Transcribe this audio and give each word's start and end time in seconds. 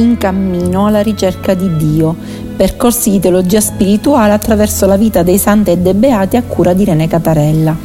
in 0.00 0.16
cammino 0.16 0.86
alla 0.86 1.02
ricerca 1.02 1.54
di 1.54 1.76
Dio, 1.76 2.16
percorsi 2.56 3.10
di 3.10 3.20
teologia 3.20 3.60
spirituale 3.60 4.32
attraverso 4.32 4.86
la 4.86 4.96
vita 4.96 5.22
dei 5.22 5.38
santi 5.38 5.70
e 5.70 5.78
dei 5.78 5.94
beati 5.94 6.36
a 6.36 6.42
cura 6.42 6.72
di 6.72 6.84
Rene 6.84 7.06
Catarella. 7.06 7.76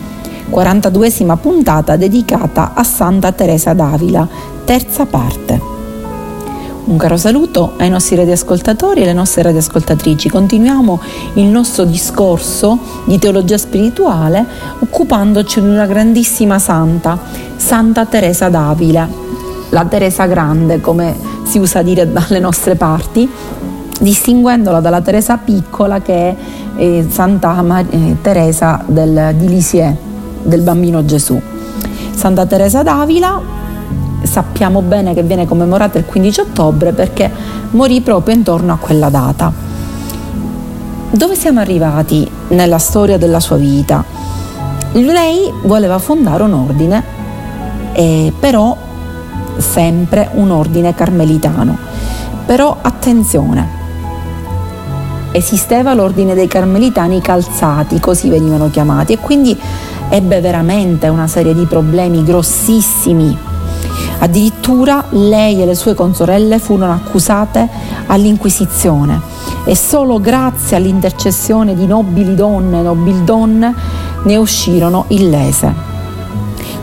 42esima 0.50 1.38
puntata 1.38 1.96
dedicata 1.96 2.74
a 2.74 2.84
Santa 2.84 3.32
Teresa 3.32 3.74
d'Avila, 3.74 4.28
terza 4.64 5.06
parte. 5.06 5.74
Un 6.86 6.98
caro 6.98 7.18
saluto 7.18 7.74
ai 7.78 7.90
nostri 7.90 8.16
radioascoltatori 8.16 9.00
e 9.00 9.04
alle 9.04 9.14
nostre 9.14 9.42
radioascoltatrici. 9.42 10.30
Continuiamo 10.30 11.02
il 11.34 11.46
nostro 11.46 11.84
discorso 11.84 12.78
di 13.06 13.18
teologia 13.18 13.58
spirituale 13.58 14.46
occupandoci 14.80 15.62
di 15.62 15.68
una 15.68 15.88
grandissima 15.88 16.60
santa, 16.60 17.18
Santa 17.56 18.06
Teresa 18.06 18.50
d'Avila, 18.50 19.25
la 19.76 19.84
Teresa 19.84 20.26
Grande 20.26 20.80
come 20.80 21.14
si 21.44 21.58
usa 21.58 21.82
dire 21.82 22.10
dalle 22.10 22.40
nostre 22.40 22.76
parti, 22.76 23.30
distinguendola 24.00 24.80
dalla 24.80 25.02
Teresa 25.02 25.36
Piccola 25.36 26.00
che 26.00 26.14
è 26.14 26.36
eh, 26.78 27.06
Santa 27.10 27.62
Mar- 27.62 27.86
eh, 27.90 28.16
Teresa 28.22 28.82
del, 28.86 29.34
di 29.36 29.50
Lisieux, 29.50 29.94
del 30.44 30.62
bambino 30.62 31.04
Gesù. 31.04 31.38
Santa 32.14 32.46
Teresa 32.46 32.84
d'Avila 32.84 33.42
sappiamo 34.24 34.82
bene 34.82 35.14
che 35.14 35.24
viene 35.24 35.46
commemorata 35.46 35.98
il 35.98 36.06
15 36.06 36.40
ottobre 36.40 36.94
perché 36.94 37.30
morì 37.72 38.00
proprio 38.00 38.34
intorno 38.34 38.72
a 38.72 38.78
quella 38.78 39.10
data. 39.10 39.52
Dove 41.12 41.36
siamo 41.36 41.60
arrivati 41.60 42.26
nella 42.50 42.78
storia 42.78 43.18
della 43.18 43.42
sua 43.42 43.58
vita? 43.58 44.06
Lei 44.94 45.52
voleva 45.64 46.00
fondare 46.00 46.44
un 46.44 46.54
ordine, 46.54 47.04
eh, 47.92 48.32
però 48.40 48.85
sempre 49.58 50.30
un 50.34 50.52
ordine 50.52 50.94
carmelitano. 50.94 51.78
Però 52.46 52.78
attenzione, 52.82 53.68
esisteva 55.32 55.94
l'ordine 55.94 56.34
dei 56.34 56.48
carmelitani 56.48 57.22
calzati, 57.22 58.00
così 58.00 58.30
venivano 58.30 58.70
chiamati, 58.70 59.14
e 59.14 59.20
quindi 59.20 59.60
ebbe 60.10 60.40
veramente 60.42 61.08
una 61.08 61.28
serie 61.28 61.54
di 61.54 61.66
problemi 61.66 62.24
grossissimi 62.24 63.54
Addirittura 64.20 65.06
lei 65.10 65.62
e 65.62 65.66
le 65.66 65.76
sue 65.76 65.94
consorelle 65.94 66.60
furono 66.60 66.94
accusate 66.94 67.68
all'Inquisizione 68.08 69.22
e 69.66 69.76
solo 69.76 70.20
grazie 70.20 70.78
all'intercessione 70.78 71.76
di 71.76 71.86
nobili 71.86 72.34
donne 72.34 72.80
e 72.80 72.84
nobildonne 72.84 73.76
ne 74.24 74.36
uscirono 74.38 75.06
illese. 75.10 75.95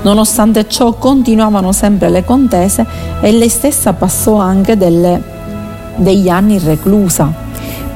Nonostante 0.02 0.68
ciò 0.68 0.94
continuavano 0.94 1.72
sempre 1.72 2.10
le 2.10 2.24
contese 2.24 2.84
e 3.20 3.30
lei 3.32 3.48
stessa 3.48 3.92
passò 3.92 4.36
anche 4.36 4.76
delle, 4.76 5.22
degli 5.96 6.28
anni 6.28 6.58
reclusa, 6.58 7.32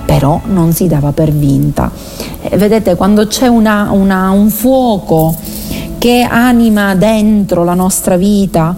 però 0.04 0.40
non 0.46 0.72
si 0.72 0.86
dava 0.86 1.10
per 1.12 1.32
vinta. 1.32 1.90
E 2.40 2.56
vedete, 2.56 2.94
quando 2.94 3.26
c'è 3.26 3.48
una, 3.48 3.90
una, 3.90 4.30
un 4.30 4.50
fuoco 4.50 5.34
che 5.98 6.22
anima 6.22 6.94
dentro 6.94 7.64
la 7.64 7.74
nostra 7.74 8.16
vita, 8.16 8.76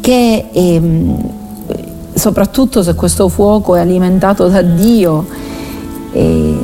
che 0.00 0.46
ehm, 0.50 1.30
soprattutto 2.14 2.82
se 2.82 2.94
questo 2.94 3.28
fuoco 3.28 3.76
è 3.76 3.80
alimentato 3.80 4.48
da 4.48 4.62
Dio, 4.62 5.26
eh, 6.12 6.58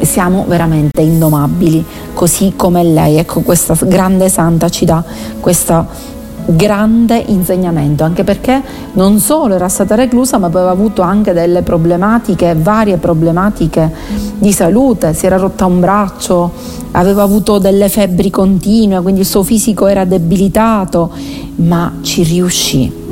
siamo 0.00 0.44
veramente 0.46 1.00
indomabili, 1.00 1.84
così 2.14 2.54
come 2.56 2.82
lei. 2.82 3.16
Ecco, 3.16 3.40
questa 3.40 3.76
grande 3.84 4.28
santa 4.28 4.68
ci 4.68 4.84
dà 4.84 5.02
questo 5.40 6.16
grande 6.50 7.22
insegnamento, 7.26 8.04
anche 8.04 8.24
perché 8.24 8.62
non 8.92 9.18
solo 9.18 9.54
era 9.54 9.68
stata 9.68 9.94
reclusa, 9.94 10.38
ma 10.38 10.46
aveva 10.46 10.70
avuto 10.70 11.02
anche 11.02 11.34
delle 11.34 11.62
problematiche, 11.62 12.54
varie 12.54 12.96
problematiche 12.96 13.92
di 14.38 14.50
salute, 14.52 15.12
si 15.12 15.26
era 15.26 15.36
rotta 15.36 15.66
un 15.66 15.78
braccio, 15.78 16.50
aveva 16.92 17.22
avuto 17.22 17.58
delle 17.58 17.90
febbri 17.90 18.30
continue, 18.30 19.02
quindi 19.02 19.20
il 19.20 19.26
suo 19.26 19.42
fisico 19.42 19.86
era 19.86 20.04
debilitato, 20.06 21.10
ma 21.56 21.92
ci 22.00 22.22
riuscì. 22.22 23.06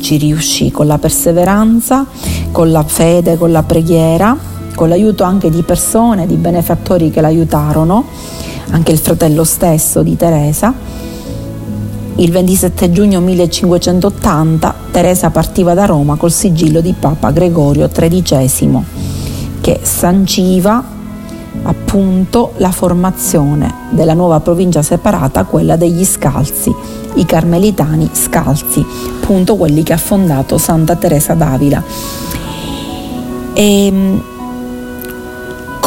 Ci 0.00 0.16
riuscì 0.16 0.70
con 0.70 0.86
la 0.86 0.98
perseveranza, 0.98 2.06
con 2.50 2.72
la 2.72 2.82
fede, 2.82 3.36
con 3.36 3.52
la 3.52 3.62
preghiera, 3.62 4.36
con 4.78 4.88
l'aiuto 4.88 5.24
anche 5.24 5.50
di 5.50 5.62
persone, 5.62 6.24
di 6.24 6.36
benefattori 6.36 7.10
che 7.10 7.20
l'aiutarono, 7.20 8.04
anche 8.70 8.92
il 8.92 8.98
fratello 8.98 9.42
stesso 9.42 10.04
di 10.04 10.16
Teresa. 10.16 10.72
Il 12.14 12.30
27 12.30 12.92
giugno 12.92 13.18
1580 13.18 14.74
Teresa 14.92 15.30
partiva 15.30 15.74
da 15.74 15.84
Roma 15.84 16.14
col 16.14 16.30
sigillo 16.30 16.80
di 16.80 16.94
Papa 16.96 17.32
Gregorio 17.32 17.88
XIII 17.88 18.84
che 19.60 19.80
sanciva 19.82 20.84
appunto 21.62 22.52
la 22.58 22.70
formazione 22.70 23.74
della 23.90 24.14
nuova 24.14 24.38
provincia 24.38 24.82
separata, 24.82 25.42
quella 25.42 25.74
degli 25.74 26.04
scalzi, 26.04 26.72
i 27.14 27.24
carmelitani 27.26 28.10
scalzi, 28.12 28.86
appunto 29.20 29.56
quelli 29.56 29.82
che 29.82 29.92
ha 29.92 29.98
fondato 29.98 30.56
Santa 30.56 30.94
Teresa 30.94 31.34
d'Avila. 31.34 31.82
E 33.54 33.86
ehm, 33.86 34.22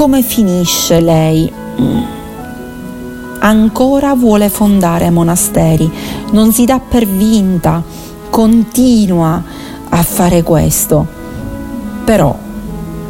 come 0.02 0.24
finisce 0.24 1.00
lei? 1.00 1.54
Ancora 3.38 4.16
vuole 4.16 4.50
fondare 4.50 5.12
monasteri, 5.12 5.88
non 6.32 6.52
si 6.52 6.66
dà 6.66 6.80
per 6.80 7.06
vinta, 7.06 7.84
continua 8.32 9.44
a 9.90 10.02
fare 10.02 10.42
questo, 10.42 11.06
però 12.04 12.36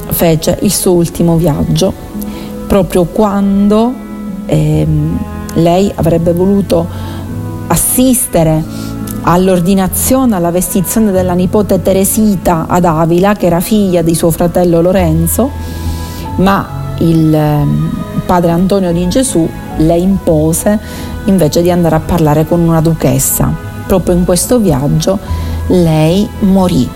fece 0.10 0.60
il 0.64 0.74
suo 0.74 0.92
ultimo 0.92 1.38
viaggio. 1.38 1.94
Proprio 2.68 3.06
quando 3.06 3.94
ehm, 4.46 5.18
lei 5.54 5.90
avrebbe 5.96 6.34
voluto 6.34 6.86
assistere 7.68 8.62
all'ordinazione, 9.22 10.36
alla 10.36 10.52
vestizione 10.52 11.12
della 11.12 11.36
nipote 11.36 11.82
Teresita 11.82 12.66
ad 12.68 12.84
Avila, 12.84 13.34
che 13.36 13.46
era 13.46 13.62
figlia 13.62 14.02
di 14.02 14.14
suo 14.14 14.30
fratello 14.30 14.82
Lorenzo, 14.82 15.50
ma 16.36 16.80
il 17.02 17.34
ehm, 17.34 17.92
padre 18.26 18.52
Antonio 18.52 18.92
di 18.92 19.08
Gesù 19.08 19.48
le 19.78 19.98
impose 19.98 20.80
invece 21.26 21.62
di 21.62 21.72
andare 21.72 21.96
a 21.96 22.00
parlare 22.00 22.46
con 22.46 22.60
una 22.60 22.82
duchessa. 22.82 23.54
Proprio 23.86 24.16
in 24.16 24.26
questo 24.26 24.60
viaggio 24.60 25.20
lei 25.68 26.28
morì 26.40 26.90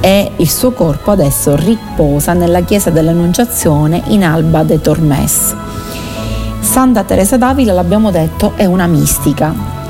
e 0.00 0.32
il 0.36 0.50
suo 0.50 0.72
corpo 0.72 1.12
adesso 1.12 1.54
riposa 1.54 2.32
nella 2.32 2.62
chiesa 2.62 2.90
dell'Annunciazione 2.90 4.02
in 4.06 4.24
Alba 4.24 4.64
de 4.64 4.80
Tormes. 4.80 5.54
Santa 6.60 7.04
Teresa 7.04 7.36
d'Avila, 7.36 7.72
l'abbiamo 7.72 8.10
detto, 8.10 8.52
è 8.56 8.64
una 8.64 8.86
mistica. 8.86 9.81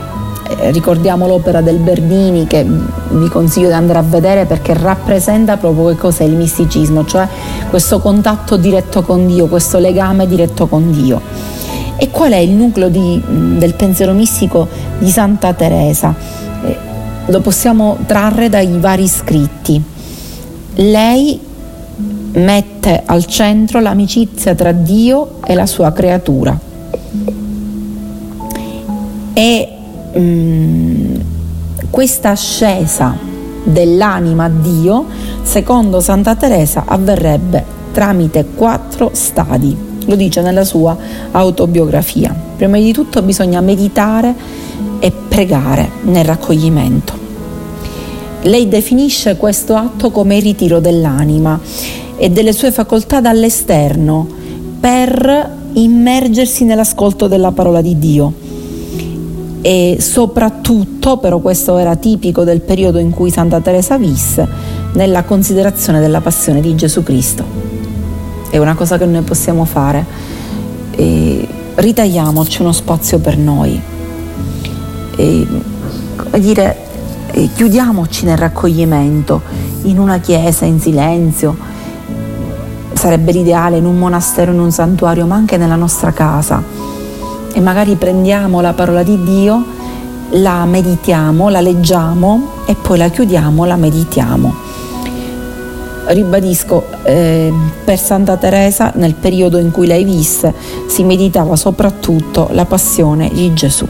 Eh, 0.48 0.70
ricordiamo 0.70 1.26
l'opera 1.26 1.60
del 1.60 1.78
Bernini 1.78 2.46
che 2.46 2.64
vi 2.64 3.28
consiglio 3.28 3.68
di 3.68 3.74
andare 3.74 3.98
a 3.98 4.02
vedere 4.02 4.44
perché 4.44 4.74
rappresenta 4.74 5.56
proprio 5.56 5.88
che 5.88 5.96
cos'è 5.96 6.24
il 6.24 6.34
misticismo, 6.34 7.04
cioè 7.04 7.26
questo 7.70 8.00
contatto 8.00 8.56
diretto 8.56 9.02
con 9.02 9.26
Dio, 9.26 9.46
questo 9.46 9.78
legame 9.78 10.26
diretto 10.26 10.66
con 10.66 10.90
Dio. 10.90 11.20
E 11.96 12.10
qual 12.10 12.32
è 12.32 12.38
il 12.38 12.50
nucleo 12.50 12.88
di, 12.88 13.22
del 13.58 13.74
pensiero 13.74 14.12
mistico 14.12 14.66
di 14.98 15.08
Santa 15.08 15.52
Teresa? 15.52 16.14
Eh, 16.64 16.76
lo 17.26 17.40
possiamo 17.40 17.98
trarre 18.06 18.48
dai 18.48 18.78
vari 18.78 19.06
scritti 19.06 19.90
lei 20.76 21.38
mette 22.32 23.02
al 23.04 23.26
centro 23.26 23.80
l'amicizia 23.80 24.54
tra 24.54 24.72
Dio 24.72 25.42
e 25.44 25.54
la 25.54 25.66
sua 25.66 25.92
creatura. 25.92 26.58
E 29.34 29.68
mm, 30.18 31.14
questa 31.90 32.30
ascesa 32.30 33.16
dell'anima 33.64 34.44
a 34.44 34.50
Dio, 34.50 35.06
secondo 35.42 36.00
Santa 36.00 36.34
Teresa, 36.34 36.84
avverrebbe 36.86 37.64
tramite 37.92 38.46
quattro 38.54 39.10
stadi. 39.12 39.76
Lo 40.06 40.16
dice 40.16 40.40
nella 40.40 40.64
sua 40.64 40.96
autobiografia. 41.30 42.34
Prima 42.56 42.78
di 42.78 42.92
tutto 42.92 43.22
bisogna 43.22 43.60
meditare 43.60 44.34
e 44.98 45.12
pregare 45.28 45.88
nel 46.02 46.24
raccoglimento. 46.24 47.20
Lei 48.42 48.68
definisce 48.68 49.36
questo 49.36 49.76
atto 49.76 50.10
come 50.10 50.36
il 50.36 50.42
ritiro 50.42 50.80
dell'anima 50.80 51.58
e 52.16 52.30
delle 52.30 52.52
sue 52.52 52.72
facoltà 52.72 53.20
dall'esterno 53.20 54.26
per 54.80 55.60
immergersi 55.74 56.64
nell'ascolto 56.64 57.28
della 57.28 57.52
parola 57.52 57.80
di 57.80 57.98
Dio. 57.98 58.32
E 59.62 59.98
soprattutto, 60.00 61.18
però 61.18 61.38
questo 61.38 61.78
era 61.78 61.94
tipico 61.94 62.42
del 62.42 62.60
periodo 62.60 62.98
in 62.98 63.10
cui 63.10 63.30
Santa 63.30 63.60
Teresa 63.60 63.96
visse, 63.96 64.46
nella 64.94 65.22
considerazione 65.22 66.00
della 66.00 66.20
passione 66.20 66.60
di 66.60 66.74
Gesù 66.74 67.04
Cristo. 67.04 67.44
È 68.50 68.58
una 68.58 68.74
cosa 68.74 68.98
che 68.98 69.06
noi 69.06 69.22
possiamo 69.22 69.64
fare. 69.64 70.04
E 70.96 71.46
ritagliamoci 71.76 72.60
uno 72.60 72.72
spazio 72.72 73.20
per 73.20 73.38
noi. 73.38 73.80
E, 75.16 75.46
dire, 76.38 76.76
eh, 77.30 77.48
chiudiamoci 77.54 78.24
nel 78.24 78.36
raccoglimento, 78.36 79.40
in 79.82 79.98
una 79.98 80.18
chiesa, 80.18 80.64
in 80.64 80.80
silenzio, 80.80 81.56
sarebbe 82.94 83.32
l'ideale 83.32 83.76
in 83.76 83.84
un 83.84 83.96
monastero, 83.96 84.52
in 84.52 84.58
un 84.58 84.72
santuario, 84.72 85.24
ma 85.26 85.36
anche 85.36 85.56
nella 85.56 85.76
nostra 85.76 86.12
casa. 86.12 86.62
E 87.52 87.60
magari 87.60 87.96
prendiamo 87.96 88.60
la 88.60 88.72
parola 88.72 89.02
di 89.02 89.22
Dio, 89.22 89.64
la 90.30 90.64
meditiamo, 90.64 91.50
la 91.50 91.60
leggiamo 91.60 92.64
e 92.66 92.74
poi 92.74 92.98
la 92.98 93.08
chiudiamo, 93.08 93.64
la 93.64 93.76
meditiamo. 93.76 94.54
Ribadisco, 96.06 96.84
eh, 97.04 97.52
per 97.84 97.98
Santa 97.98 98.36
Teresa 98.36 98.92
nel 98.96 99.14
periodo 99.14 99.58
in 99.58 99.70
cui 99.70 99.86
lei 99.86 100.04
visse 100.04 100.52
si 100.86 101.04
meditava 101.04 101.54
soprattutto 101.56 102.48
la 102.52 102.64
passione 102.64 103.30
di 103.32 103.52
Gesù. 103.52 103.86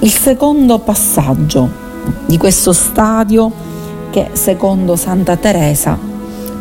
Il 0.00 0.12
secondo 0.12 0.78
passaggio 0.78 1.68
di 2.26 2.36
questo 2.36 2.72
stadio 2.72 3.50
che 4.10 4.30
secondo 4.32 4.94
Santa 4.96 5.36
Teresa 5.36 5.98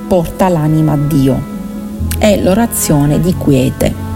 porta 0.08 0.48
l'anima 0.48 0.94
a 0.94 0.98
Dio 0.98 1.56
è 2.18 2.42
l'orazione 2.42 3.20
di 3.20 3.34
quiete. 3.36 4.07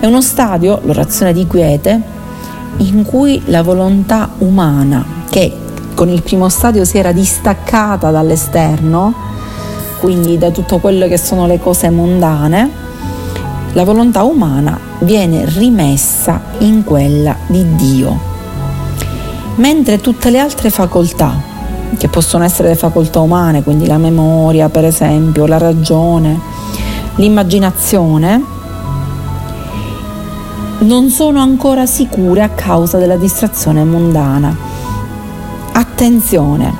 È 0.00 0.06
uno 0.06 0.22
stadio, 0.22 0.80
l'orazione 0.84 1.34
di 1.34 1.46
quiete, 1.46 2.00
in 2.78 3.04
cui 3.04 3.42
la 3.48 3.62
volontà 3.62 4.30
umana, 4.38 5.04
che 5.28 5.54
con 5.92 6.08
il 6.08 6.22
primo 6.22 6.48
stadio 6.48 6.86
si 6.86 6.96
era 6.96 7.12
distaccata 7.12 8.10
dall'esterno, 8.10 9.12
quindi 10.00 10.38
da 10.38 10.50
tutto 10.52 10.78
quello 10.78 11.06
che 11.06 11.18
sono 11.18 11.46
le 11.46 11.60
cose 11.60 11.90
mondane, 11.90 12.70
la 13.74 13.84
volontà 13.84 14.22
umana 14.22 14.78
viene 15.00 15.44
rimessa 15.44 16.40
in 16.60 16.82
quella 16.82 17.36
di 17.46 17.76
Dio, 17.76 18.18
mentre 19.56 20.00
tutte 20.00 20.30
le 20.30 20.38
altre 20.38 20.70
facoltà, 20.70 21.38
che 21.98 22.08
possono 22.08 22.44
essere 22.44 22.68
le 22.68 22.74
facoltà 22.74 23.20
umane, 23.20 23.62
quindi 23.62 23.86
la 23.86 23.98
memoria 23.98 24.70
per 24.70 24.86
esempio, 24.86 25.44
la 25.44 25.58
ragione, 25.58 26.40
l'immaginazione, 27.16 28.58
non 30.80 31.10
sono 31.10 31.40
ancora 31.40 31.86
sicure 31.86 32.42
a 32.42 32.50
causa 32.50 32.98
della 32.98 33.16
distrazione 33.16 33.84
mondana. 33.84 34.56
Attenzione! 35.72 36.74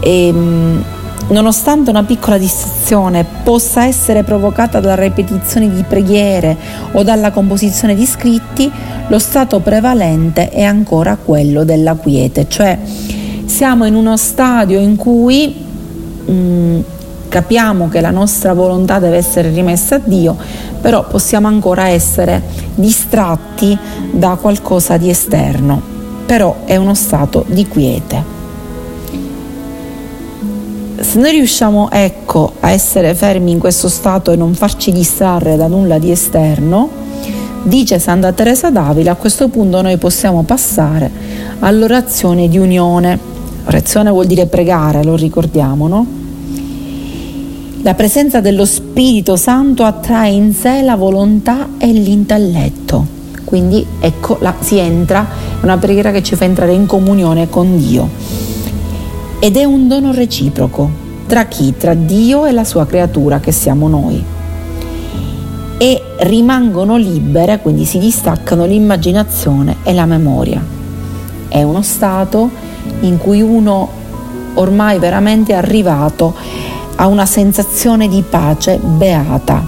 E, 0.00 0.26
ehm, 0.28 0.84
Nonostante 1.28 1.90
una 1.90 2.04
piccola 2.04 2.38
distrazione 2.38 3.22
possa 3.42 3.84
essere 3.84 4.22
provocata 4.22 4.80
dalla 4.80 4.94
ripetizione 4.94 5.68
di 5.70 5.82
preghiere 5.82 6.56
o 6.92 7.02
dalla 7.02 7.32
composizione 7.32 7.94
di 7.94 8.06
scritti, 8.06 8.70
lo 9.08 9.18
stato 9.18 9.60
prevalente 9.60 10.48
è 10.48 10.62
ancora 10.62 11.18
quello 11.22 11.64
della 11.64 11.94
quiete, 11.96 12.46
cioè 12.48 12.78
siamo 13.44 13.84
in 13.84 13.94
uno 13.94 14.16
stadio 14.16 14.78
in 14.78 14.96
cui 14.96 15.54
mh, 16.24 16.32
mm, 16.32 16.80
capiamo 17.28 17.88
che 17.90 18.00
la 18.00 18.10
nostra 18.10 18.54
volontà 18.54 18.98
deve 18.98 19.18
essere 19.18 19.50
rimessa 19.50 19.96
a 19.96 20.00
Dio, 20.02 20.34
però 20.80 21.06
possiamo 21.06 21.48
ancora 21.48 21.88
essere 21.88 22.42
distratti 22.74 23.76
da 24.10 24.36
qualcosa 24.40 24.96
di 24.96 25.10
esterno, 25.10 25.80
però 26.26 26.58
è 26.64 26.76
uno 26.76 26.94
stato 26.94 27.44
di 27.48 27.66
quiete 27.66 28.36
se 31.00 31.18
noi 31.20 31.30
riusciamo 31.30 31.90
ecco 31.90 32.52
a 32.60 32.70
essere 32.70 33.14
fermi 33.14 33.52
in 33.52 33.58
questo 33.58 33.88
stato 33.88 34.32
e 34.32 34.36
non 34.36 34.54
farci 34.54 34.92
distrarre 34.92 35.56
da 35.56 35.68
nulla 35.68 35.98
di 35.98 36.10
esterno, 36.10 36.88
dice 37.62 37.98
Santa 37.98 38.32
Teresa 38.32 38.70
d'Avila, 38.70 39.12
a 39.12 39.16
questo 39.16 39.48
punto 39.48 39.80
noi 39.80 39.96
possiamo 39.96 40.42
passare 40.42 41.10
all'orazione 41.60 42.48
di 42.48 42.58
unione. 42.58 43.18
Orazione 43.66 44.10
vuol 44.10 44.26
dire 44.26 44.46
pregare, 44.46 45.04
lo 45.04 45.14
ricordiamo, 45.14 45.88
no? 45.88 46.17
La 47.82 47.94
presenza 47.94 48.40
dello 48.40 48.64
Spirito 48.64 49.36
Santo 49.36 49.84
attrae 49.84 50.30
in 50.30 50.52
sé 50.52 50.82
la 50.82 50.96
volontà 50.96 51.68
e 51.78 51.86
l'intelletto. 51.86 53.06
Quindi 53.44 53.86
ecco, 54.00 54.36
la, 54.40 54.54
si 54.58 54.78
entra, 54.78 55.26
è 55.60 55.64
una 55.64 55.78
preghiera 55.78 56.10
che 56.10 56.22
ci 56.22 56.34
fa 56.34 56.44
entrare 56.44 56.72
in 56.72 56.86
comunione 56.86 57.48
con 57.48 57.78
Dio 57.78 58.08
ed 59.38 59.56
è 59.56 59.62
un 59.62 59.86
dono 59.86 60.12
reciproco 60.12 60.90
tra 61.28 61.44
chi? 61.44 61.76
Tra 61.76 61.94
Dio 61.94 62.46
e 62.46 62.52
la 62.52 62.64
sua 62.64 62.84
creatura 62.84 63.38
che 63.38 63.52
siamo 63.52 63.86
noi. 63.86 64.22
E 65.78 66.02
rimangono 66.20 66.96
libere, 66.96 67.60
quindi 67.60 67.84
si 67.84 67.98
distaccano 67.98 68.64
l'immaginazione 68.64 69.76
e 69.84 69.94
la 69.94 70.06
memoria. 70.06 70.60
È 71.46 71.62
uno 71.62 71.82
stato 71.82 72.50
in 73.00 73.18
cui 73.18 73.40
uno 73.40 73.88
ormai 74.54 74.98
veramente 74.98 75.52
è 75.52 75.56
arrivato 75.56 76.34
a 77.00 77.06
una 77.06 77.26
sensazione 77.26 78.08
di 78.08 78.22
pace 78.28 78.78
beata, 78.78 79.64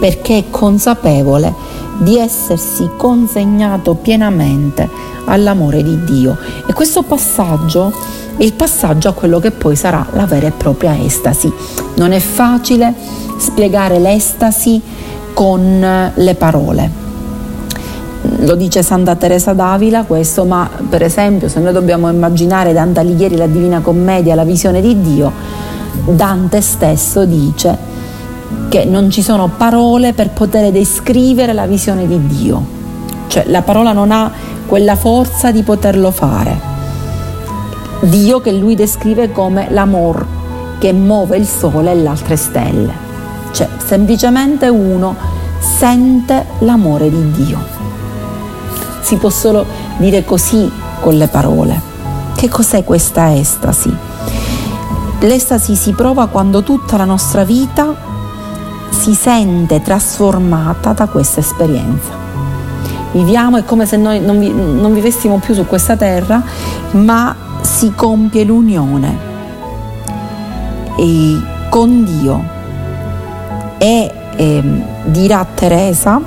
perché 0.00 0.38
è 0.38 0.44
consapevole 0.50 1.52
di 1.98 2.18
essersi 2.18 2.90
consegnato 2.96 3.94
pienamente 3.94 4.88
all'amore 5.26 5.82
di 5.82 6.04
Dio. 6.04 6.36
E 6.66 6.72
questo 6.72 7.02
passaggio 7.02 7.92
il 8.38 8.52
passaggio 8.52 9.10
a 9.10 9.12
quello 9.12 9.38
che 9.38 9.52
poi 9.52 9.76
sarà 9.76 10.04
la 10.12 10.26
vera 10.26 10.48
e 10.48 10.50
propria 10.50 10.98
estasi. 10.98 11.52
Non 11.96 12.12
è 12.12 12.18
facile 12.18 12.92
spiegare 13.38 13.98
l'estasi 13.98 14.80
con 15.32 16.12
le 16.14 16.34
parole. 16.34 17.02
Lo 18.38 18.54
dice 18.56 18.82
Santa 18.82 19.14
Teresa 19.14 19.52
d'Avila 19.52 20.04
questo, 20.04 20.44
ma 20.44 20.68
per 20.88 21.02
esempio 21.02 21.48
se 21.48 21.60
noi 21.60 21.72
dobbiamo 21.72 22.10
immaginare 22.10 22.72
Dante 22.72 23.00
Alighieri, 23.00 23.36
la 23.36 23.46
Divina 23.46 23.80
Commedia, 23.80 24.34
la 24.34 24.44
visione 24.44 24.80
di 24.80 25.00
Dio, 25.00 25.30
Dante 26.04 26.60
stesso 26.60 27.24
dice 27.24 27.76
che 28.68 28.84
non 28.84 29.10
ci 29.10 29.22
sono 29.22 29.48
parole 29.48 30.12
per 30.12 30.30
poter 30.30 30.70
descrivere 30.70 31.52
la 31.54 31.66
visione 31.66 32.06
di 32.06 32.26
Dio, 32.26 32.64
cioè 33.28 33.44
la 33.46 33.62
parola 33.62 33.92
non 33.92 34.10
ha 34.10 34.30
quella 34.66 34.96
forza 34.96 35.50
di 35.50 35.62
poterlo 35.62 36.10
fare. 36.10 36.72
Dio 38.00 38.40
che 38.40 38.52
lui 38.52 38.74
descrive 38.74 39.32
come 39.32 39.68
l'amor 39.70 40.26
che 40.78 40.92
muove 40.92 41.38
il 41.38 41.46
sole 41.46 41.92
e 41.92 41.94
le 41.94 42.08
altre 42.08 42.36
stelle. 42.36 42.92
Cioè, 43.52 43.68
semplicemente 43.82 44.68
uno 44.68 45.16
sente 45.58 46.44
l'amore 46.58 47.08
di 47.08 47.30
Dio. 47.30 47.58
Si 49.00 49.16
può 49.16 49.30
solo 49.30 49.64
dire 49.96 50.24
così 50.24 50.70
con 51.00 51.14
le 51.14 51.28
parole. 51.28 51.80
Che 52.34 52.48
cos'è 52.48 52.84
questa 52.84 53.34
estasi? 53.34 54.13
L'estasi 55.24 55.74
si 55.74 55.92
prova 55.92 56.26
quando 56.26 56.62
tutta 56.62 56.98
la 56.98 57.06
nostra 57.06 57.44
vita 57.44 57.96
si 58.90 59.14
sente 59.14 59.80
trasformata 59.80 60.92
da 60.92 61.06
questa 61.06 61.40
esperienza. 61.40 62.12
Viviamo, 63.12 63.56
è 63.56 63.64
come 63.64 63.86
se 63.86 63.96
noi 63.96 64.20
non, 64.20 64.38
vi, 64.38 64.52
non 64.52 64.92
vivessimo 64.92 65.38
più 65.38 65.54
su 65.54 65.64
questa 65.64 65.96
terra, 65.96 66.42
ma 66.90 67.34
si 67.62 67.94
compie 67.96 68.44
l'unione 68.44 69.18
e 70.98 71.40
con 71.70 72.04
Dio 72.04 72.44
e 73.78 74.12
eh, 74.36 74.82
dirà 75.04 75.46
Teresa 75.54 76.20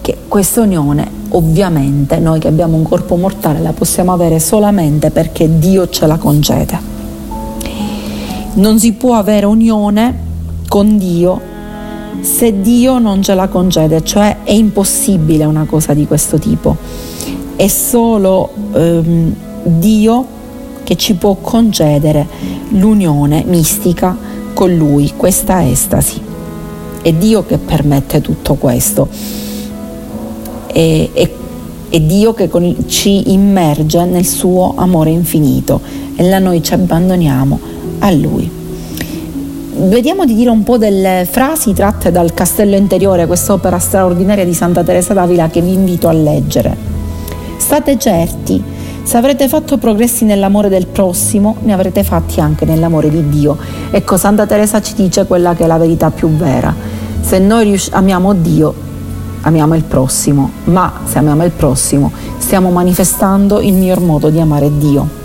che 0.00 0.18
questa 0.28 0.60
unione 0.60 1.21
ovviamente 1.32 2.18
noi 2.18 2.38
che 2.38 2.48
abbiamo 2.48 2.76
un 2.76 2.82
corpo 2.82 3.16
mortale 3.16 3.60
la 3.60 3.72
possiamo 3.72 4.12
avere 4.12 4.38
solamente 4.38 5.10
perché 5.10 5.58
Dio 5.58 5.88
ce 5.88 6.06
la 6.06 6.16
concede. 6.16 6.90
Non 8.54 8.78
si 8.78 8.92
può 8.92 9.14
avere 9.14 9.46
unione 9.46 10.30
con 10.68 10.98
Dio 10.98 11.50
se 12.20 12.60
Dio 12.60 12.98
non 12.98 13.22
ce 13.22 13.34
la 13.34 13.48
concede, 13.48 14.04
cioè 14.04 14.38
è 14.44 14.52
impossibile 14.52 15.44
una 15.44 15.64
cosa 15.64 15.94
di 15.94 16.06
questo 16.06 16.38
tipo 16.38 16.76
è 17.56 17.68
solo 17.68 18.50
ehm, 18.72 19.34
Dio 19.62 20.26
che 20.82 20.96
ci 20.96 21.14
può 21.14 21.36
concedere 21.36 22.26
l'unione 22.70 23.44
mistica 23.46 24.16
con 24.52 24.74
Lui, 24.74 25.12
questa 25.16 25.64
estasi. 25.64 26.20
È 27.00 27.12
Dio 27.12 27.44
che 27.46 27.58
permette 27.58 28.20
tutto 28.20 28.54
questo. 28.54 29.08
È, 30.72 31.08
è, 31.12 31.30
è 31.88 32.00
Dio 32.00 32.32
che 32.32 32.48
con, 32.48 32.84
ci 32.86 33.32
immerge 33.32 34.04
nel 34.04 34.24
suo 34.24 34.72
amore 34.76 35.10
infinito 35.10 35.80
e 36.16 36.28
là 36.28 36.38
noi 36.38 36.62
ci 36.62 36.72
abbandoniamo 36.74 37.58
a 37.98 38.10
Lui. 38.10 38.50
Vediamo 39.74 40.24
di 40.24 40.34
dire 40.34 40.50
un 40.50 40.62
po' 40.62 40.78
delle 40.78 41.26
frasi 41.28 41.72
tratte 41.72 42.10
dal 42.10 42.34
Castello 42.34 42.76
Interiore, 42.76 43.26
quest'opera 43.26 43.78
straordinaria 43.78 44.44
di 44.44 44.54
Santa 44.54 44.82
Teresa 44.82 45.14
d'Avila 45.14 45.48
che 45.48 45.60
vi 45.60 45.72
invito 45.72 46.08
a 46.08 46.12
leggere. 46.12 46.76
State 47.56 47.98
certi, 47.98 48.62
se 49.02 49.16
avrete 49.16 49.48
fatto 49.48 49.78
progressi 49.78 50.24
nell'amore 50.24 50.68
del 50.68 50.86
prossimo, 50.86 51.56
ne 51.62 51.72
avrete 51.72 52.04
fatti 52.04 52.40
anche 52.40 52.64
nell'amore 52.64 53.08
di 53.08 53.28
Dio. 53.28 53.56
Ecco, 53.90 54.16
Santa 54.16 54.46
Teresa 54.46 54.80
ci 54.80 54.94
dice 54.94 55.26
quella 55.26 55.54
che 55.54 55.64
è 55.64 55.66
la 55.66 55.78
verità 55.78 56.10
più 56.10 56.28
vera. 56.28 56.74
Se 57.20 57.38
noi 57.38 57.80
amiamo 57.90 58.34
Dio, 58.34 58.74
amiamo 59.42 59.74
il 59.74 59.84
prossimo, 59.84 60.50
ma 60.64 60.92
se 61.04 61.18
amiamo 61.18 61.44
il 61.44 61.50
prossimo 61.50 62.10
stiamo 62.38 62.70
manifestando 62.70 63.60
il 63.60 63.74
miglior 63.74 64.00
modo 64.00 64.30
di 64.30 64.40
amare 64.40 64.70
Dio. 64.78 65.20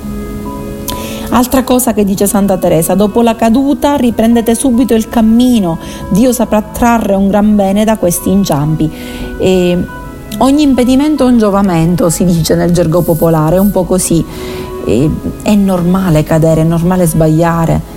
Altra 1.30 1.64
cosa 1.64 1.94
che 1.94 2.06
dice 2.06 2.26
Santa 2.26 2.58
Teresa, 2.58 2.96
dopo 2.96 3.22
la 3.22 3.36
caduta 3.36 3.96
riprendete 3.96 4.56
subito 4.56 4.94
il 4.94 5.10
cammino, 5.10 5.78
Dio 6.10 6.32
saprà 6.32 6.62
trarre 6.62 7.16
un 7.16 7.28
gran 7.28 7.56
bene 7.56 7.84
da 7.84 7.98
questi 7.98 8.30
inciampi. 8.30 8.90
E 9.38 9.78
ogni 10.38 10.64
impedimento 10.64 11.28
è 11.28 11.30
un 11.30 11.38
giovamento, 11.38 12.10
si 12.10 12.24
dice 12.24 12.56
nel 12.56 12.72
gergo 12.72 13.02
popolare, 13.02 13.58
è 13.58 13.60
un 13.60 13.72
po' 13.72 13.84
così. 13.84 14.24
E 14.86 15.12
è 15.44 15.54
normale 15.54 16.24
cadere, 16.24 16.62
è 16.62 16.64
normale 16.64 17.06
sbagliare. 17.06 17.96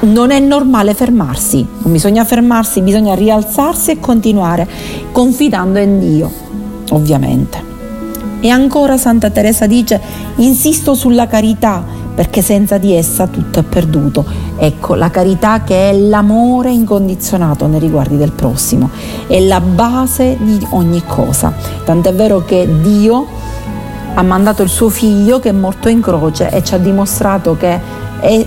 Non 0.00 0.30
è 0.30 0.38
normale 0.38 0.94
fermarsi, 0.94 1.66
non 1.82 1.90
bisogna 1.90 2.24
fermarsi, 2.24 2.82
bisogna 2.82 3.14
rialzarsi 3.14 3.90
e 3.90 3.98
continuare, 3.98 4.66
confidando 5.10 5.80
in 5.80 5.98
Dio, 5.98 6.30
ovviamente. 6.90 7.60
E 8.38 8.48
ancora 8.48 8.96
Santa 8.96 9.30
Teresa 9.30 9.66
dice, 9.66 10.00
insisto 10.36 10.94
sulla 10.94 11.26
carità, 11.26 11.82
perché 12.14 12.42
senza 12.42 12.78
di 12.78 12.94
essa 12.94 13.26
tutto 13.26 13.58
è 13.58 13.64
perduto. 13.64 14.24
Ecco, 14.56 14.94
la 14.94 15.10
carità 15.10 15.62
che 15.62 15.90
è 15.90 15.92
l'amore 15.92 16.70
incondizionato 16.70 17.66
nei 17.66 17.80
riguardi 17.80 18.16
del 18.16 18.30
prossimo, 18.30 18.90
è 19.26 19.40
la 19.40 19.60
base 19.60 20.36
di 20.38 20.64
ogni 20.70 21.02
cosa. 21.04 21.52
Tant'è 21.84 22.14
vero 22.14 22.44
che 22.44 22.68
Dio 22.82 23.26
ha 24.14 24.22
mandato 24.22 24.62
il 24.62 24.68
suo 24.68 24.88
figlio 24.88 25.40
che 25.40 25.48
è 25.48 25.52
morto 25.52 25.88
in 25.88 26.00
croce 26.00 26.50
e 26.50 26.62
ci 26.62 26.74
ha 26.74 26.78
dimostrato 26.78 27.56
che 27.56 27.97
è, 28.20 28.46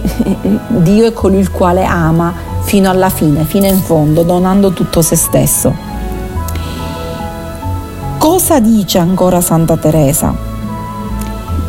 Dio 0.68 1.06
è 1.06 1.14
colui 1.14 1.40
il 1.40 1.52
quale 1.52 1.84
ama 1.84 2.34
fino 2.62 2.90
alla 2.90 3.10
fine, 3.10 3.44
fino 3.44 3.66
in 3.66 3.80
fondo, 3.80 4.24
donando 4.24 4.72
tutto 4.72 5.02
se 5.02 5.16
stesso. 5.16 5.74
Cosa 8.18 8.60
dice 8.60 9.00
ancora 9.00 9.42
Santa 9.42 9.78
Teresa? 9.78 10.34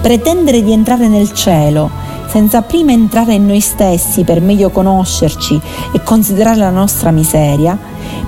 Pretendere 0.01 0.63
di 0.63 0.73
entrare 0.73 1.09
nel 1.09 1.33
cielo 1.33 1.91
senza 2.27 2.63
prima 2.63 2.93
entrare 2.93 3.35
in 3.35 3.45
noi 3.45 3.61
stessi 3.61 4.25
per 4.25 4.41
meglio 4.41 4.71
conoscerci 4.71 5.61
e 5.93 6.03
considerare 6.03 6.57
la 6.57 6.71
nostra 6.71 7.11
miseria, 7.11 7.79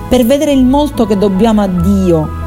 per 0.07 0.25
vedere 0.25 0.51
il 0.51 0.63
molto 0.63 1.07
che 1.07 1.17
dobbiamo 1.17 1.61
a 1.61 1.67
Dio 1.67 2.44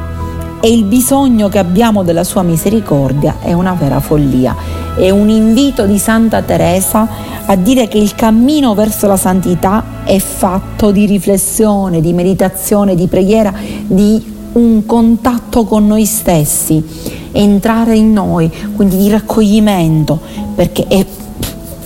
e 0.61 0.71
il 0.73 0.83
bisogno 0.83 1.47
che 1.47 1.57
abbiamo 1.57 2.03
della 2.03 2.23
sua 2.23 2.41
misericordia 2.41 3.37
è 3.39 3.53
una 3.53 3.73
vera 3.73 3.99
follia. 3.99 4.55
È 4.97 5.09
un 5.09 5.29
invito 5.29 5.85
di 5.85 5.97
Santa 5.97 6.41
Teresa 6.41 7.07
a 7.45 7.55
dire 7.55 7.87
che 7.87 7.97
il 7.97 8.13
cammino 8.13 8.73
verso 8.73 9.07
la 9.07 9.15
santità 9.15 10.03
è 10.03 10.19
fatto 10.19 10.91
di 10.91 11.05
riflessione, 11.05 12.01
di 12.01 12.11
meditazione, 12.11 12.95
di 12.95 13.07
preghiera, 13.07 13.53
di 13.87 14.37
un 14.51 14.85
contatto 14.85 15.63
con 15.63 15.87
noi 15.87 16.05
stessi, 16.05 16.83
entrare 17.31 17.95
in 17.95 18.11
noi, 18.11 18.51
quindi 18.75 18.97
di 18.97 19.09
raccoglimento, 19.09 20.19
perché 20.55 20.85
è 20.87 21.05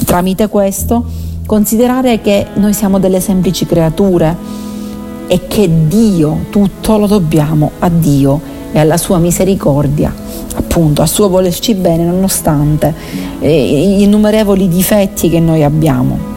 tramite 0.06 0.48
questo 0.48 1.06
considerare 1.46 2.22
che 2.22 2.48
noi 2.56 2.74
siamo 2.74 3.00
delle 3.00 3.20
semplici 3.20 3.66
creature 3.66 4.36
e 5.28 5.46
che 5.48 5.70
Dio, 5.88 6.46
tutto 6.50 6.98
lo 6.98 7.06
dobbiamo 7.06 7.72
a 7.80 7.90
Dio 7.90 8.53
e 8.74 8.80
alla 8.80 8.98
sua 8.98 9.20
misericordia, 9.20 10.14
appunto, 10.56 11.02
al 11.02 11.08
suo 11.08 11.30
volerci 11.30 11.76
bene 11.76 12.04
nonostante 12.04 12.94
eh, 13.40 13.96
gli 13.96 14.02
innumerevoli 14.02 14.68
difetti 14.68 15.30
che 15.30 15.40
noi 15.40 15.64
abbiamo. 15.64 16.32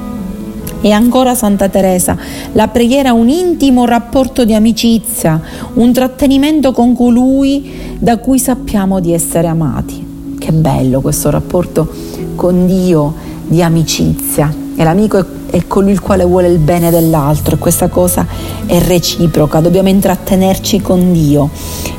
E 0.82 0.92
ancora 0.92 1.34
Santa 1.34 1.68
Teresa, 1.68 2.16
la 2.52 2.68
preghiera 2.68 3.12
un 3.12 3.28
intimo 3.28 3.86
rapporto 3.86 4.44
di 4.44 4.54
amicizia, 4.54 5.40
un 5.74 5.92
trattenimento 5.92 6.70
con 6.70 6.94
colui 6.94 7.96
da 7.98 8.18
cui 8.18 8.38
sappiamo 8.38 9.00
di 9.00 9.12
essere 9.12 9.48
amati. 9.48 10.34
Che 10.38 10.52
bello 10.52 11.00
questo 11.00 11.30
rapporto 11.30 11.90
con 12.36 12.66
Dio 12.66 13.14
di 13.46 13.62
amicizia. 13.62 14.54
E 14.76 14.84
l'amico 14.84 15.18
è, 15.18 15.24
è 15.56 15.66
colui 15.66 15.92
il 15.92 16.00
quale 16.00 16.24
vuole 16.24 16.48
il 16.48 16.58
bene 16.58 16.90
dell'altro 16.90 17.54
e 17.54 17.58
questa 17.58 17.88
cosa 17.88 18.26
è 18.66 18.78
reciproca, 18.78 19.60
dobbiamo 19.60 19.88
intrattenerci 19.88 20.82
con 20.82 21.12
Dio 21.12 21.48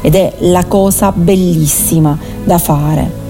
ed 0.02 0.16
è 0.16 0.34
la 0.40 0.66
cosa 0.66 1.12
bellissima 1.12 2.18
da 2.44 2.58
fare. 2.60 3.26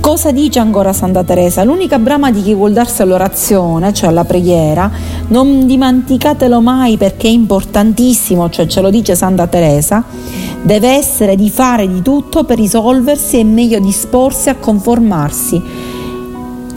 Cosa 0.00 0.30
dice 0.30 0.60
ancora 0.60 0.92
Santa 0.92 1.24
Teresa? 1.24 1.64
L'unica 1.64 1.98
brama 1.98 2.30
di 2.30 2.40
chi 2.40 2.54
vuol 2.54 2.72
darsi 2.72 3.02
all'orazione, 3.02 3.92
cioè 3.92 4.10
alla 4.10 4.22
preghiera, 4.22 4.88
non 5.28 5.66
dimenticatelo 5.66 6.60
mai 6.60 6.96
perché 6.96 7.26
è 7.26 7.32
importantissimo, 7.32 8.48
cioè 8.48 8.66
ce 8.66 8.80
lo 8.80 8.90
dice 8.90 9.16
Santa 9.16 9.48
Teresa, 9.48 10.04
deve 10.62 10.90
essere 10.90 11.34
di 11.34 11.50
fare 11.50 11.88
di 11.88 12.02
tutto 12.02 12.44
per 12.44 12.56
risolversi 12.56 13.40
e 13.40 13.44
meglio 13.44 13.80
disporsi 13.80 14.48
a 14.48 14.54
conformarsi 14.54 15.94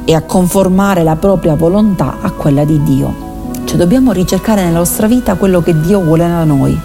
e 0.10 0.16
a 0.16 0.24
conformare 0.24 1.04
la 1.04 1.16
propria 1.18 1.54
volontà 1.54 2.18
a 2.20 2.32
quella 2.32 2.66
di 2.66 2.82
Dio. 2.82 3.28
Cioè 3.64 3.78
dobbiamo 3.78 4.12
ricercare 4.12 4.64
nella 4.64 4.80
nostra 4.80 5.06
vita 5.06 5.36
quello 5.36 5.62
che 5.62 5.80
Dio 5.80 6.02
vuole 6.02 6.28
da 6.28 6.44
noi 6.44 6.76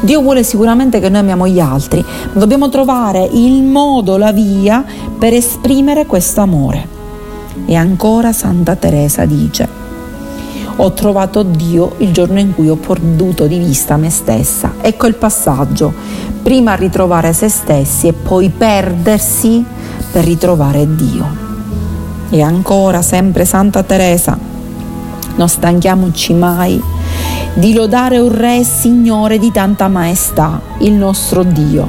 Dio 0.00 0.22
vuole 0.22 0.42
sicuramente 0.42 0.98
che 0.98 1.10
noi 1.10 1.20
amiamo 1.20 1.46
gli 1.46 1.60
altri, 1.60 2.02
ma 2.32 2.40
dobbiamo 2.40 2.70
trovare 2.70 3.28
il 3.32 3.62
modo, 3.62 4.16
la 4.16 4.32
via 4.32 4.82
per 5.18 5.34
esprimere 5.34 6.06
questo 6.06 6.40
amore. 6.40 6.88
E 7.66 7.74
ancora 7.74 8.32
Santa 8.32 8.76
Teresa 8.76 9.26
dice, 9.26 9.68
ho 10.76 10.92
trovato 10.92 11.42
Dio 11.42 11.96
il 11.98 12.12
giorno 12.12 12.38
in 12.38 12.54
cui 12.54 12.70
ho 12.70 12.76
perduto 12.76 13.46
di 13.46 13.58
vista 13.58 13.98
me 13.98 14.08
stessa. 14.08 14.76
Ecco 14.80 15.06
il 15.06 15.16
passaggio, 15.16 15.92
prima 16.42 16.74
ritrovare 16.74 17.34
se 17.34 17.50
stessi 17.50 18.06
e 18.06 18.14
poi 18.14 18.48
perdersi 18.48 19.62
per 20.12 20.24
ritrovare 20.24 20.94
Dio. 20.94 21.43
E 22.34 22.42
ancora 22.42 23.00
sempre 23.00 23.44
Santa 23.44 23.84
Teresa, 23.84 24.36
non 25.36 25.48
stanchiamoci 25.48 26.32
mai 26.32 26.82
di 27.54 27.72
lodare 27.72 28.18
un 28.18 28.36
Re 28.36 28.64
Signore 28.64 29.38
di 29.38 29.52
tanta 29.52 29.86
maestà, 29.86 30.60
il 30.78 30.94
nostro 30.94 31.44
Dio, 31.44 31.88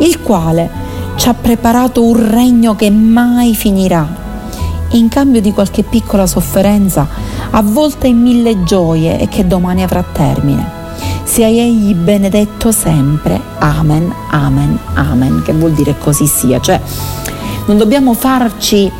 il 0.00 0.20
quale 0.20 0.68
ci 1.16 1.30
ha 1.30 1.32
preparato 1.32 2.04
un 2.04 2.30
regno 2.30 2.76
che 2.76 2.90
mai 2.90 3.54
finirà, 3.54 4.06
in 4.90 5.08
cambio 5.08 5.40
di 5.40 5.50
qualche 5.50 5.82
piccola 5.82 6.26
sofferenza, 6.26 7.08
avvolta 7.48 8.06
in 8.06 8.20
mille 8.20 8.62
gioie 8.64 9.18
e 9.18 9.28
che 9.28 9.46
domani 9.46 9.82
avrà 9.82 10.04
termine. 10.12 10.62
Sia 11.22 11.46
egli 11.46 11.94
benedetto 11.94 12.70
sempre. 12.70 13.40
Amen, 13.60 14.12
amen, 14.28 14.78
amen, 14.92 15.40
che 15.42 15.54
vuol 15.54 15.72
dire 15.72 15.96
così 15.96 16.26
sia. 16.26 16.60
Cioè, 16.60 16.78
non 17.64 17.78
dobbiamo 17.78 18.12
farci 18.12 18.92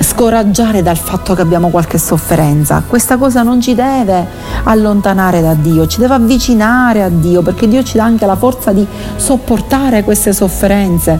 scoraggiare 0.00 0.82
dal 0.82 0.96
fatto 0.96 1.34
che 1.34 1.42
abbiamo 1.42 1.68
qualche 1.68 1.98
sofferenza. 1.98 2.82
Questa 2.86 3.16
cosa 3.16 3.42
non 3.42 3.60
ci 3.60 3.74
deve 3.74 4.26
allontanare 4.64 5.40
da 5.40 5.54
Dio, 5.54 5.86
ci 5.86 6.00
deve 6.00 6.14
avvicinare 6.14 7.02
a 7.02 7.08
Dio 7.08 7.42
perché 7.42 7.68
Dio 7.68 7.82
ci 7.82 7.96
dà 7.96 8.04
anche 8.04 8.26
la 8.26 8.36
forza 8.36 8.72
di 8.72 8.86
sopportare 9.16 10.04
queste 10.04 10.32
sofferenze. 10.32 11.18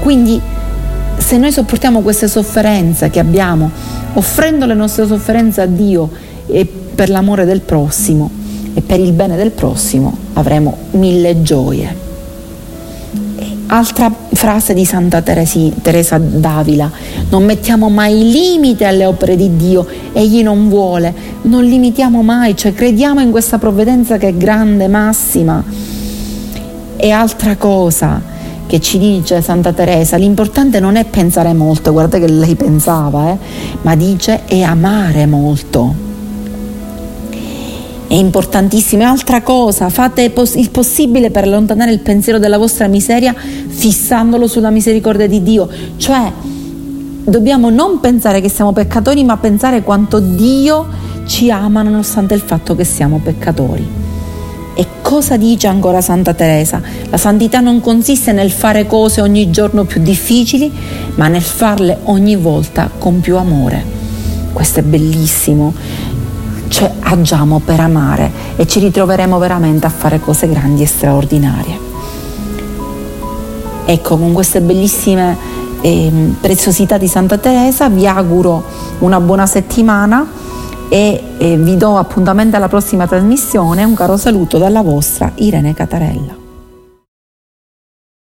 Quindi 0.00 0.40
se 1.16 1.36
noi 1.36 1.52
sopportiamo 1.52 2.00
queste 2.00 2.28
sofferenze 2.28 3.10
che 3.10 3.20
abbiamo, 3.20 3.70
offrendo 4.14 4.66
le 4.66 4.74
nostre 4.74 5.06
sofferenze 5.06 5.60
a 5.60 5.66
Dio 5.66 6.10
e 6.46 6.66
per 6.66 7.08
l'amore 7.08 7.44
del 7.44 7.60
prossimo 7.60 8.30
e 8.74 8.80
per 8.80 9.00
il 9.00 9.12
bene 9.12 9.36
del 9.36 9.50
prossimo, 9.50 10.16
avremo 10.34 10.76
mille 10.92 11.42
gioie. 11.42 12.08
Altra 13.66 14.12
frase 14.40 14.72
di 14.72 14.86
Santa 14.86 15.20
Teresi, 15.20 15.70
Teresa 15.82 16.16
d'Avila, 16.16 16.90
non 17.28 17.44
mettiamo 17.44 17.90
mai 17.90 18.30
limite 18.30 18.86
alle 18.86 19.04
opere 19.04 19.36
di 19.36 19.54
Dio, 19.54 19.86
egli 20.14 20.42
non 20.42 20.70
vuole, 20.70 21.12
non 21.42 21.62
limitiamo 21.62 22.22
mai, 22.22 22.56
cioè 22.56 22.72
crediamo 22.72 23.20
in 23.20 23.32
questa 23.32 23.58
provvidenza 23.58 24.16
che 24.16 24.28
è 24.28 24.34
grande, 24.34 24.88
massima. 24.88 25.62
E 26.96 27.10
altra 27.10 27.56
cosa 27.56 28.18
che 28.66 28.80
ci 28.80 28.96
dice 28.96 29.42
Santa 29.42 29.74
Teresa, 29.74 30.16
l'importante 30.16 30.80
non 30.80 30.96
è 30.96 31.04
pensare 31.04 31.52
molto, 31.52 31.92
guardate 31.92 32.24
che 32.24 32.32
lei 32.32 32.54
pensava, 32.54 33.32
eh, 33.32 33.36
ma 33.82 33.94
dice 33.94 34.46
è 34.46 34.62
amare 34.62 35.26
molto 35.26 36.08
è 38.10 38.14
importantissimo. 38.14 39.02
E 39.02 39.06
altra 39.06 39.40
cosa, 39.40 39.88
fate 39.88 40.32
il 40.34 40.70
possibile 40.70 41.30
per 41.30 41.44
allontanare 41.44 41.92
il 41.92 42.00
pensiero 42.00 42.40
della 42.40 42.58
vostra 42.58 42.88
miseria 42.88 43.32
fissandolo 43.32 44.48
sulla 44.48 44.70
misericordia 44.70 45.28
di 45.28 45.44
Dio. 45.44 45.68
Cioè, 45.96 46.32
dobbiamo 47.22 47.70
non 47.70 48.00
pensare 48.00 48.40
che 48.40 48.48
siamo 48.48 48.72
peccatori, 48.72 49.22
ma 49.22 49.36
pensare 49.36 49.82
quanto 49.82 50.18
Dio 50.18 50.88
ci 51.26 51.52
ama 51.52 51.82
nonostante 51.82 52.34
il 52.34 52.40
fatto 52.40 52.74
che 52.74 52.82
siamo 52.82 53.20
peccatori. 53.22 53.86
E 54.74 54.86
cosa 55.02 55.36
dice 55.36 55.68
ancora 55.68 56.00
Santa 56.00 56.34
Teresa? 56.34 56.82
La 57.10 57.16
santità 57.16 57.60
non 57.60 57.80
consiste 57.80 58.32
nel 58.32 58.50
fare 58.50 58.88
cose 58.88 59.20
ogni 59.20 59.52
giorno 59.52 59.84
più 59.84 60.02
difficili, 60.02 60.72
ma 61.14 61.28
nel 61.28 61.42
farle 61.42 61.98
ogni 62.04 62.34
volta 62.34 62.90
con 62.98 63.20
più 63.20 63.36
amore. 63.36 63.98
Questo 64.52 64.80
è 64.80 64.82
bellissimo 64.82 65.72
cioè 66.70 66.92
agiamo 67.00 67.60
per 67.64 67.80
amare 67.80 68.30
e 68.54 68.66
ci 68.66 68.78
ritroveremo 68.78 69.38
veramente 69.38 69.86
a 69.86 69.90
fare 69.90 70.20
cose 70.20 70.48
grandi 70.48 70.82
e 70.82 70.86
straordinarie. 70.86 71.78
Ecco, 73.84 74.16
con 74.16 74.32
queste 74.32 74.60
bellissime 74.60 75.36
eh, 75.80 76.32
preziosità 76.40 76.96
di 76.96 77.08
Santa 77.08 77.38
Teresa 77.38 77.88
vi 77.88 78.06
auguro 78.06 78.62
una 79.00 79.18
buona 79.18 79.46
settimana 79.46 80.24
e 80.88 81.22
eh, 81.38 81.56
vi 81.56 81.76
do 81.76 81.96
appuntamento 81.96 82.56
alla 82.56 82.68
prossima 82.68 83.06
trasmissione. 83.06 83.82
Un 83.82 83.94
caro 83.94 84.16
saluto 84.16 84.56
dalla 84.58 84.82
vostra 84.82 85.32
Irene 85.34 85.74
Catarella. 85.74 86.39